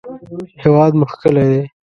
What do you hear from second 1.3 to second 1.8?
دی